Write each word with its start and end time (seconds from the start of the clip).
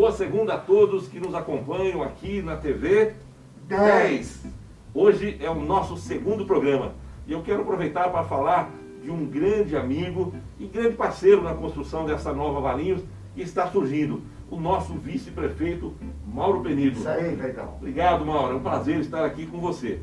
Boa 0.00 0.12
segunda 0.12 0.54
a 0.54 0.58
todos 0.58 1.08
que 1.08 1.20
nos 1.20 1.34
acompanham 1.34 2.02
aqui 2.02 2.40
na 2.40 2.56
TV 2.56 3.12
10. 3.68 4.46
Hoje 4.94 5.36
é 5.38 5.50
o 5.50 5.56
nosso 5.56 5.98
segundo 5.98 6.46
programa 6.46 6.94
e 7.26 7.32
eu 7.32 7.42
quero 7.42 7.60
aproveitar 7.60 8.08
para 8.08 8.24
falar 8.24 8.70
de 9.02 9.10
um 9.10 9.26
grande 9.26 9.76
amigo 9.76 10.32
e 10.58 10.66
grande 10.66 10.96
parceiro 10.96 11.42
na 11.42 11.52
construção 11.52 12.06
dessa 12.06 12.32
nova 12.32 12.62
Valinhos 12.62 13.02
que 13.34 13.42
está 13.42 13.66
surgindo, 13.66 14.22
o 14.50 14.58
nosso 14.58 14.94
vice-prefeito 14.94 15.92
Mauro 16.26 16.62
Penido. 16.62 16.98
Isso 16.98 17.06
aí, 17.06 17.36
Feitão. 17.36 17.74
Obrigado, 17.76 18.24
Mauro. 18.24 18.54
É 18.54 18.56
um 18.56 18.62
prazer 18.62 19.00
estar 19.00 19.22
aqui 19.22 19.44
com 19.44 19.60
você. 19.60 20.00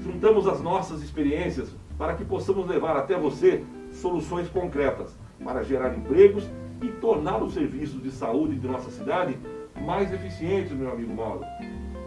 Juntamos 0.00 0.46
as 0.46 0.60
nossas 0.60 1.02
experiências 1.02 1.74
para 1.98 2.14
que 2.14 2.24
possamos 2.24 2.68
levar 2.68 2.96
até 2.96 3.18
você 3.18 3.64
soluções 3.90 4.48
concretas 4.48 5.18
para 5.42 5.64
gerar 5.64 5.92
empregos 5.92 6.48
e 6.84 6.92
tornar 7.00 7.42
os 7.42 7.54
serviços 7.54 8.02
de 8.02 8.10
saúde 8.10 8.56
de 8.56 8.68
nossa 8.68 8.90
cidade 8.90 9.38
mais 9.86 10.12
eficientes, 10.12 10.72
meu 10.72 10.92
amigo 10.92 11.14
Mauro. 11.14 11.40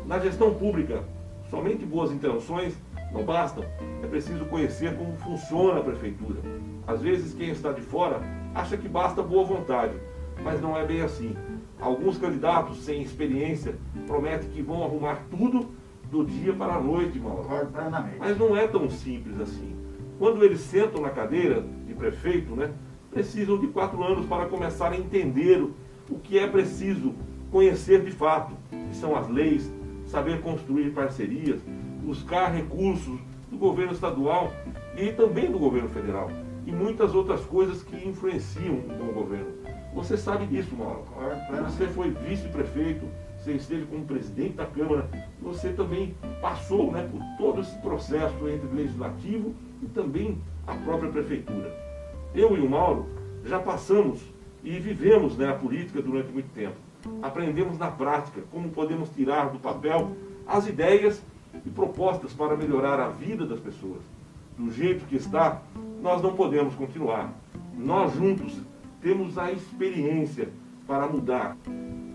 Na 0.06 0.20
gestão 0.20 0.54
pública, 0.54 1.04
somente 1.50 1.84
boas 1.84 2.12
intenções 2.12 2.78
não 3.12 3.24
bastam. 3.24 3.64
É 4.04 4.08
preciso 4.08 4.46
conhecer 4.46 4.96
como 4.96 5.18
funciona 5.18 5.80
a 5.80 5.84
prefeitura. 5.84 6.40
Às 6.86 7.02
vezes, 7.02 7.34
quem 7.34 7.50
está 7.50 7.72
de 7.72 7.82
fora 7.82 8.22
acha 8.54 8.78
que 8.78 8.88
basta 8.88 9.24
boa 9.24 9.44
vontade, 9.44 9.96
mas 10.44 10.62
não 10.62 10.78
é 10.78 10.86
bem 10.86 11.02
assim. 11.02 11.36
Alguns 11.80 12.18
candidatos 12.18 12.84
sem 12.84 13.02
experiência 13.02 13.76
prometem 14.06 14.50
que 14.50 14.62
vão 14.62 14.84
arrumar 14.84 15.24
tudo 15.30 15.72
do 16.12 16.24
dia 16.24 16.54
para 16.54 16.76
a 16.76 16.82
noite, 16.82 17.20
Mauro. 17.20 17.48
Mas 18.20 18.38
não 18.38 18.56
é 18.56 18.68
tão 18.68 18.90
simples 18.90 19.40
assim. 19.40 19.76
Quando 20.20 20.44
eles 20.44 20.62
sentam 20.62 21.02
na 21.02 21.10
cadeira 21.10 21.64
de 21.86 21.94
prefeito, 21.94 22.56
né, 22.56 22.72
precisam 23.12 23.58
de 23.58 23.68
quatro 23.68 24.04
anos 24.04 24.26
para 24.26 24.46
começar 24.46 24.92
a 24.92 24.98
entender 24.98 25.62
o 26.10 26.20
que 26.20 26.38
é 26.38 26.48
preciso 26.48 27.14
conhecer 27.52 28.04
de 28.04 28.12
fato, 28.12 28.54
que 28.70 28.96
são 28.96 29.16
as 29.16 29.28
leis, 29.30 29.72
saber 30.06 30.42
construir 30.42 30.92
parcerias, 30.92 31.60
buscar 32.04 32.48
recursos 32.54 33.20
do 33.50 33.58
governo 33.58 33.94
estadual 33.94 34.52
e 34.96 35.12
também 35.12 35.52
do 35.52 35.60
governo 35.60 35.90
federal. 35.90 36.30
E 36.66 36.72
muitas 36.72 37.16
outras 37.16 37.42
coisas 37.46 37.82
que 37.82 38.08
influenciam 38.08 38.76
o 38.76 38.88
bom 38.98 39.14
governo. 39.14 39.54
Você 39.94 40.18
sabe 40.18 40.46
disso, 40.46 40.76
Mauro. 40.76 41.06
Você 41.66 41.88
foi 41.88 42.12
vice-prefeito, 42.12 43.06
você 43.38 43.54
esteve 43.54 43.86
como 43.86 44.06
presidente 44.06 44.54
da 44.54 44.66
Câmara, 44.66 45.10
você 45.42 45.70
também 45.70 46.14
passou 46.42 46.92
né, 46.92 47.10
por 47.10 47.22
todo 47.38 47.62
esse 47.62 47.76
processo 47.80 48.36
entre 48.50 48.68
o 48.68 48.76
legislativo 48.76 49.56
e 49.82 49.86
também 49.88 50.38
a 50.66 50.76
própria 50.76 51.10
prefeitura. 51.10 51.87
Eu 52.38 52.56
e 52.56 52.60
o 52.62 52.70
Mauro 52.70 53.08
já 53.44 53.60
passamos 53.60 54.22
e 54.64 54.78
vivemos 54.78 55.36
né, 55.36 55.50
a 55.50 55.56
política 55.56 56.04
durante 56.04 56.32
muito 56.32 56.54
tempo. 56.54 56.76
Aprendemos 57.20 57.80
na 57.80 57.90
prática 57.90 58.44
como 58.52 58.70
podemos 58.70 59.10
tirar 59.10 59.50
do 59.50 59.58
papel 59.58 60.12
as 60.46 60.68
ideias 60.68 61.20
e 61.66 61.70
propostas 61.72 62.34
para 62.34 62.56
melhorar 62.56 63.00
a 63.00 63.10
vida 63.10 63.44
das 63.44 63.60
pessoas. 63.60 64.02
Do 64.56 64.72
jeito 64.72 65.08
que 65.08 65.16
está, 65.16 65.64
nós 66.00 66.22
não 66.22 66.36
podemos 66.36 66.76
continuar. 66.76 67.34
Nós 67.76 68.14
juntos 68.14 68.56
temos 69.02 69.36
a 69.40 69.52
experiência 69.52 70.50
para 70.86 71.08
mudar. 71.08 71.58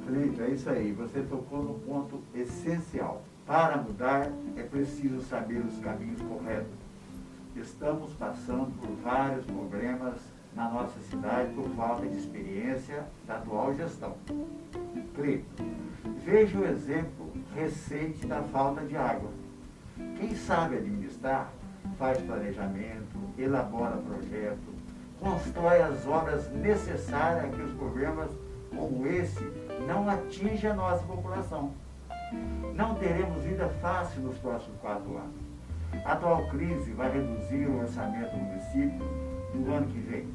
Felipe, 0.07 0.41
é 0.41 0.51
isso 0.51 0.71
aí. 0.71 0.93
Você 0.93 1.21
tocou 1.23 1.65
no 1.65 1.75
ponto 1.81 2.21
essencial. 2.33 3.25
Para 3.45 3.77
mudar, 3.77 4.31
é 4.57 4.63
preciso 4.63 5.21
saber 5.23 5.65
os 5.65 5.77
caminhos 5.81 6.21
corretos. 6.23 6.82
Estamos 7.57 8.13
passando 8.15 8.73
por 8.81 8.91
vários 9.03 9.45
problemas 9.45 10.15
na 10.55 10.71
nossa 10.71 10.99
cidade 11.01 11.53
por 11.55 11.69
falta 11.71 12.07
de 12.07 12.17
experiência 12.17 13.05
da 13.27 13.37
atual 13.37 13.75
gestão. 13.75 14.17
Clipe, 15.15 15.47
veja 16.25 16.59
o 16.59 16.65
exemplo 16.65 17.31
recente 17.55 18.27
da 18.27 18.43
falta 18.45 18.83
de 18.87 18.97
água. 18.97 19.31
Quem 20.19 20.35
sabe 20.35 20.77
administrar, 20.77 21.53
faz 21.99 22.19
planejamento, 22.23 23.19
elabora 23.39 23.97
projeto, 23.99 24.73
constrói 25.21 25.83
as 25.83 26.07
obras 26.07 26.51
necessárias 26.53 27.55
que 27.55 27.63
os 27.63 27.73
problemas 27.75 28.31
como 28.75 29.07
esse 29.07 29.45
não 29.87 30.09
atinjam 30.09 30.73
a 30.73 30.75
nossa 30.75 31.05
população. 31.05 31.73
Não 32.75 32.95
teremos 32.95 33.43
vida 33.43 33.69
fácil 33.81 34.23
nos 34.23 34.39
próximos 34.39 34.79
quatro 34.81 35.19
anos. 35.19 35.52
A 36.05 36.15
atual 36.15 36.49
crise 36.49 36.91
vai 36.93 37.13
reduzir 37.13 37.67
o 37.69 37.79
orçamento 37.79 38.33
do 38.33 38.39
município 38.39 39.07
no 39.55 39.73
ano 39.73 39.87
que 39.87 40.01
vem. 40.01 40.27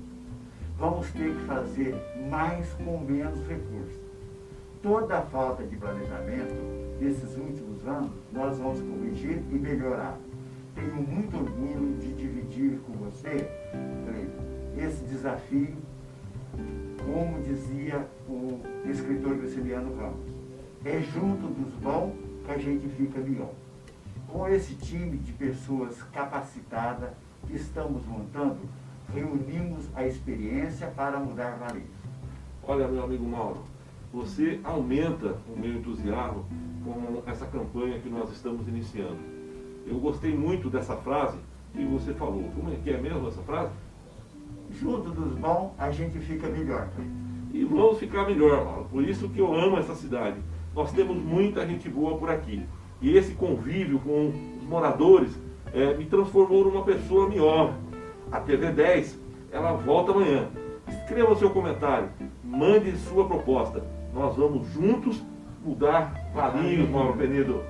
Vamos 0.78 1.12
ter 1.12 1.34
que 1.36 1.46
fazer 1.46 1.96
mais 2.30 2.72
com 2.74 3.00
menos 3.00 3.46
recursos. 3.46 4.00
Toda 4.82 5.18
a 5.18 5.22
falta 5.24 5.64
de 5.64 5.76
planejamento 5.76 6.56
desses 7.00 7.36
últimos 7.36 7.86
anos 7.86 8.12
nós 8.32 8.58
vamos 8.58 8.80
corrigir 8.80 9.44
e 9.52 9.56
melhorar. 9.56 10.18
Tenho 10.74 10.96
muito 10.96 11.36
orgulho 11.36 11.98
de 12.00 12.14
dividir 12.14 12.80
com 12.86 12.94
você 12.94 13.50
esse 14.78 15.04
desafio, 15.06 15.76
como 17.04 17.42
dizia 17.42 18.08
o 18.30 18.62
escritor 18.86 19.36
Graciliano 19.36 19.96
Ramos. 19.98 20.28
É 20.86 21.02
junto 21.02 21.48
dos 21.48 21.74
bons 21.82 22.14
que 22.46 22.52
a 22.52 22.58
gente 22.58 22.88
fica 22.90 23.20
melhor 23.20 23.52
com 24.28 24.48
esse 24.48 24.76
time 24.76 25.18
de 25.18 25.32
pessoas 25.34 26.02
capacitadas 26.12 27.10
que 27.46 27.56
estamos 27.56 28.06
montando, 28.06 28.58
reunimos 29.14 29.86
a 29.96 30.06
experiência 30.06 30.88
para 30.88 31.20
mudar 31.20 31.58
Valinhos. 31.58 31.90
Olha, 32.64 32.88
meu 32.88 33.04
amigo 33.04 33.26
Mauro, 33.26 33.64
você 34.14 34.60
aumenta 34.64 35.38
o 35.48 35.58
meu 35.58 35.74
entusiasmo 35.76 36.46
com 36.84 37.24
essa 37.26 37.46
campanha 37.46 38.00
que 38.00 38.10
nós 38.10 38.32
estamos 38.32 38.68
iniciando. 38.68 39.18
Eu 39.86 40.00
gostei 40.00 40.36
muito 40.36 40.70
dessa 40.70 40.96
frase 40.98 41.38
que 41.74 41.86
você 41.86 42.14
falou. 42.14 42.44
Como 42.56 42.74
é 42.74 42.76
que 42.76 42.90
é 42.90 43.00
mesmo 43.00 43.28
essa 43.28 43.42
frase? 43.42 43.72
Junto 44.72 45.12
dos 45.12 45.38
bons, 45.38 45.72
a 45.78 45.92
gente 45.92 46.20
fica 46.20 46.48
melhor. 46.50 46.90
E 47.54 47.64
vamos 47.64 48.00
ficar 48.00 48.26
melhor, 48.26 48.66
Mauro. 48.66 48.86
Por 48.92 49.04
isso 49.04 49.30
que 49.30 49.40
eu 49.40 49.54
amo 49.54 49.78
essa 49.78 49.96
cidade. 49.96 50.38
Nós 50.76 50.92
temos 50.92 51.18
muita 51.18 51.66
gente 51.66 51.90
boa 51.90 52.18
por 52.18 52.30
aqui. 52.30 52.66
E 53.02 53.16
esse 53.16 53.34
convívio 53.34 54.00
com 54.00 54.30
os 54.30 54.64
moradores 54.68 55.32
é, 55.74 55.94
me 55.94 56.06
transformou 56.06 56.66
numa 56.66 56.84
pessoa 56.84 57.30
melhor. 57.30 57.74
A 58.32 58.40
TV 58.40 58.72
10, 58.72 59.20
ela 59.52 59.74
volta 59.74 60.12
amanhã. 60.12 60.48
Escreva 60.88 61.36
seu 61.36 61.50
comentário, 61.50 62.10
mande 62.44 62.96
sua 62.98 63.26
proposta. 63.26 63.84
Nós 64.14 64.36
vamos 64.36 64.68
juntos 64.74 65.22
mudar 65.64 66.14
Valinhos, 66.34 66.90
Mauro 66.90 67.14
Penido. 67.14 67.62